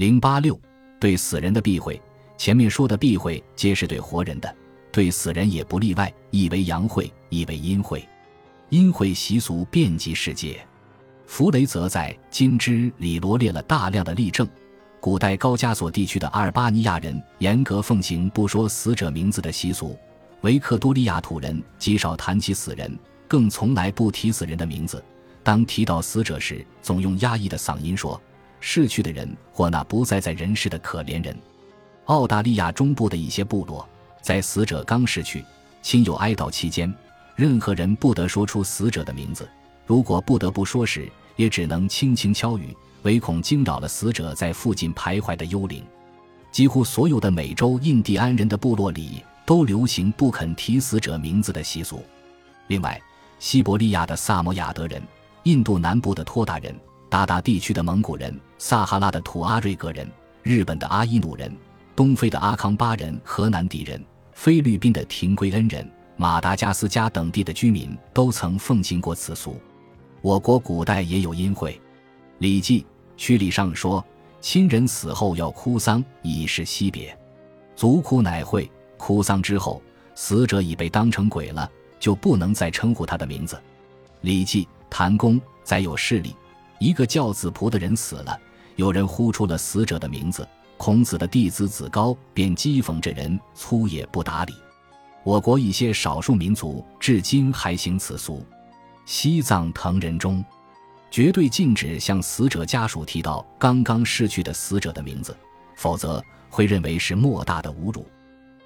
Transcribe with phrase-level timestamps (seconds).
[0.00, 0.58] 零八六
[0.98, 2.00] 对死人的避讳，
[2.38, 4.56] 前面说的避讳皆是对活人的，
[4.90, 8.02] 对死人也不例外，亦为阳讳，意为阴讳。
[8.70, 10.66] 阴讳习俗遍及世界。
[11.26, 14.48] 弗雷泽在《金枝》里罗列了大量的例证。
[15.00, 19.98] 古代高加索地区的阿尔巴尼亚人严格奉行不说死者名字的习俗，
[20.40, 22.98] 维克多利亚土人极少谈起死人，
[23.28, 25.04] 更从来不提死人的名字。
[25.42, 28.18] 当提到死者时，总用压抑的嗓音说。
[28.60, 31.36] 逝去的人或那不再在人世的可怜人。
[32.06, 33.88] 澳大利亚中部的一些部落，
[34.22, 35.44] 在死者刚逝去、
[35.82, 36.92] 亲友哀悼期间，
[37.36, 39.48] 任何人不得说出死者的名字。
[39.86, 45.84] 如果不得不说时，也只能轻轻敲语，唯恐惊扰了死者在附近徘徊的幽灵。
[46.52, 52.04] 几乎所有的美洲印第安人的部落里都流行不肯提死者名字的习俗。
[52.66, 53.00] 另外，
[53.38, 55.00] 西伯利亚的萨摩亚德人、
[55.44, 56.74] 印度南部的托达人。
[57.10, 60.08] 达达地区的蒙古人、撒哈拉的土阿瑞格人、
[60.44, 61.54] 日本的阿伊努人、
[61.96, 69.60] 东非的阿康巴人、河南底人、菲律宾的廷圭恩人、马达加斯加等地的居民都曾奉行过此俗。
[70.22, 71.72] 我国古代也有阴会，
[72.38, 72.82] 《礼记·
[73.16, 74.04] 曲礼》上说
[74.40, 77.14] ：“亲人死后要哭丧，以示惜别。”
[77.74, 78.70] 族哭乃会。
[78.96, 79.82] 哭丧之后，
[80.14, 81.68] 死者已被当成鬼了，
[81.98, 83.56] 就不能再称呼他的名字。
[84.20, 86.36] 《礼记·谭公》载有事例。
[86.80, 88.40] 一个叫子仆的人死了，
[88.76, 94.54] 有人呼出了死者的名字，孔子的弟子子高便讥讽这人粗野不达理。
[95.22, 98.42] 我国一些少数民族至今还行此俗。
[99.04, 100.42] 西藏藤人中，
[101.10, 105.36] 绝对禁止向死者家属提到刚刚逝去的死者的名字，
[105.76, 108.06] 否则会认为是莫大的侮辱。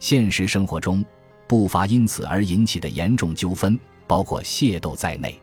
[0.00, 1.04] 现实生活中，
[1.46, 5.38] 不乏因此而引起的严重纠纷，包括械斗在内。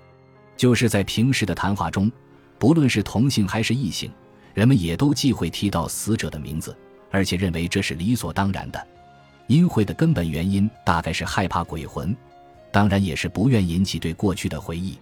[0.57, 2.11] 就是在平时的谈话中。
[2.57, 4.11] 不论是同性还是异性，
[4.53, 6.75] 人们也都忌讳提到死者的名字，
[7.11, 8.87] 而且认为这是理所当然的。
[9.47, 12.15] 阴讳的根本原因大概是害怕鬼魂，
[12.71, 14.97] 当然也是不愿引起对过去的回忆。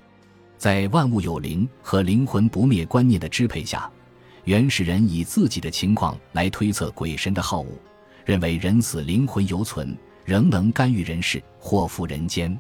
[0.58, 3.90] 在万物有灵和灵魂不灭观念的支配下，
[4.44, 7.68] 原始人以自己的情况来推测鬼神的好恶，
[8.26, 9.96] 认为人死灵魂犹存，
[10.26, 12.58] 仍能干预人事，祸福人间。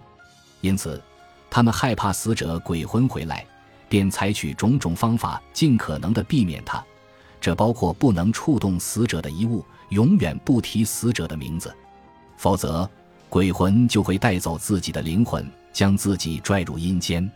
[0.61, 1.01] 因此，
[1.49, 3.45] 他们害怕死者鬼魂回来。
[3.93, 6.83] 便采取种种方法，尽可能的避免它，
[7.39, 11.71] 这包括不能触动死者的遗物，永远不提死者的名字，
[12.35, 12.89] 否则
[13.29, 17.31] 鬼魂就会带走自己的灵魂，将自己拽入阴间。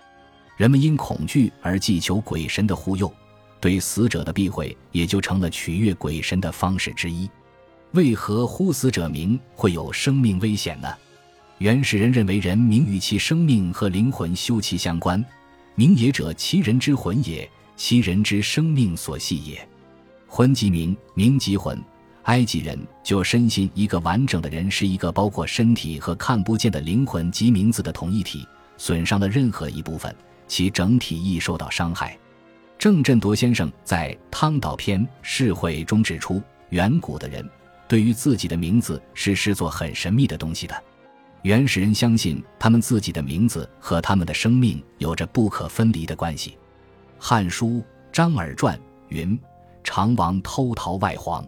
[0.56, 3.14] 人们因恐惧而祈求鬼神的护佑，
[3.62, 7.30] 对死者的避讳也就成了取悦鬼神的方式之一。
[7.92, 10.92] 为何呼死者名会有生命危险呢？
[11.60, 15.24] 原始人认为人名与其生命和灵魂休戚相关。
[15.80, 19.70] 名也者，其人之魂也，其人之生命所系也。
[20.28, 21.80] 魂即名，名即魂。
[22.24, 28.44] 埃及人就深信，一个完整的人是一个包括身体和看不见的灵魂及名字的同一体，
[28.76, 30.14] 损伤了任何一部分，
[30.48, 32.18] 其整体亦受到伤害。
[32.80, 37.48] 郑振铎先生在《汤岛篇释会》中指出，远古的人
[37.88, 40.76] 对于自己的名字是视作很神秘的东西的。
[41.44, 46.52] 原始人相信，他们自己的名字和他们的生命有着不可分离的关系。
[47.20, 47.68] 《汉书·
[48.12, 48.76] 张耳传》
[49.10, 49.40] 云
[49.84, 51.48] ：“常王偷逃外黄，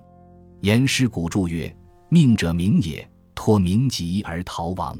[0.62, 1.76] 言师古注曰
[2.08, 3.06] ：‘命者名也，
[3.36, 4.98] 托名疾而逃亡。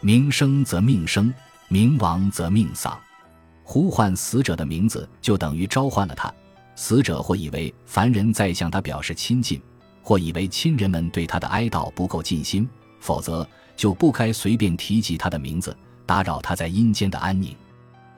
[0.00, 1.32] 名生则命生，
[1.68, 2.96] 名亡则命丧。’
[3.64, 6.32] 呼唤死者的名字，就等于召唤了他。
[6.76, 9.60] 死者或以为凡人在向他表示亲近，
[10.02, 12.68] 或以为亲人们对他的哀悼不够尽心，
[13.00, 13.44] 否则。”
[13.78, 15.74] 就不该随便提及他的名字，
[16.04, 17.54] 打扰他在阴间的安宁。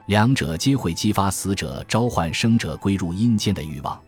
[0.07, 4.01] 两者皆会激发死者召唤生者归入阴间的欲望。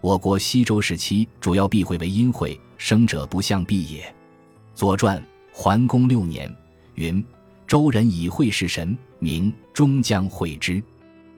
[0.00, 4.02] 我国西周时期主要避讳为阴讳，生者不向避也。
[4.74, 5.16] 《左传》
[5.52, 6.52] 桓公六年
[6.96, 7.24] 云
[7.64, 10.82] ：“周人以会事神，名终将会之。”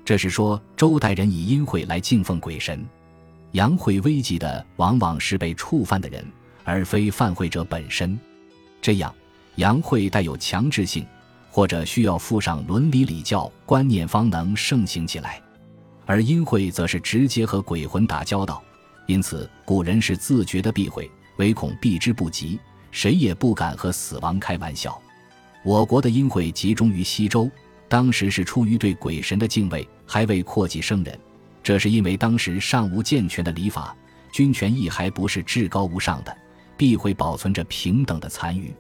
[0.06, 2.82] 这是说周代人以阴讳来敬奉鬼神。
[3.52, 6.26] 阳讳危及的往往是被触犯的人，
[6.64, 8.18] 而非犯讳者本身。
[8.80, 9.14] 这样。
[9.60, 11.06] 阳会带有强制性，
[11.50, 15.38] 或者需要附上伦理礼教观念方能盛行起来，
[16.06, 18.62] 而阴会则是直接和鬼魂打交道，
[19.04, 22.58] 因此古人是自觉的避讳，唯恐避之不及，
[22.90, 24.98] 谁也不敢和死亡开玩笑。
[25.62, 27.50] 我国的阴会集中于西周，
[27.86, 31.20] 当时是出于对鬼神的敬畏，还未扩及生人，
[31.62, 33.94] 这是因为当时尚无健全的礼法，
[34.32, 36.34] 君权亦还不是至高无上的，
[36.78, 38.74] 必会保存着平等的残余。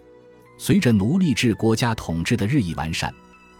[0.62, 3.10] 随着奴隶制国家统治的日益完善，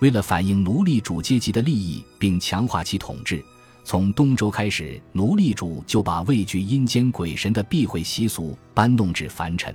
[0.01, 3.43] 为了反映奴隶主阶级的利益并强化其统治，
[3.85, 9.75] 从东周开始，奴隶主就把畏惧阴间鬼神的避讳习俗搬弄至凡尘。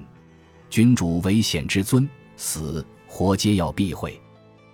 [0.70, 2.08] 君主为显之尊，
[2.38, 4.22] 死活皆要避讳。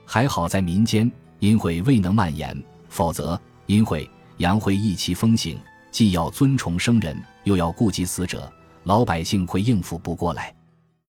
[0.06, 1.10] 还好在民间
[1.40, 4.10] 阴讳未能蔓延，否则阴讳
[4.40, 5.58] 阳晦意气风行，
[5.90, 8.52] 既要尊崇生人，又要顾及死者，
[8.84, 10.54] 老百姓会应付不过来。